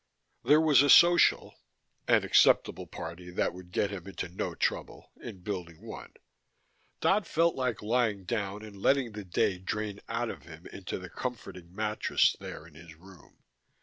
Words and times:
There 0.43 0.59
was 0.59 0.81
a 0.81 0.89
Social, 0.89 1.53
an 2.07 2.23
acceptable 2.23 2.87
party 2.87 3.29
that 3.29 3.53
would 3.53 3.71
get 3.71 3.91
him 3.91 4.07
into 4.07 4.29
no 4.29 4.55
trouble, 4.55 5.11
in 5.21 5.41
Building 5.43 5.79
One. 5.79 6.15
Dodd 7.01 7.27
felt 7.27 7.53
like 7.53 7.83
lying 7.83 8.23
down 8.23 8.63
and 8.65 8.75
letting 8.81 9.11
the 9.11 9.23
day 9.23 9.59
drain 9.59 9.99
out 10.09 10.31
of 10.31 10.41
him 10.41 10.65
into 10.73 10.97
the 10.97 11.11
comforting 11.11 11.75
mattress 11.75 12.35
there 12.39 12.65
in 12.65 12.73
his 12.73 12.95
room. 12.95 13.43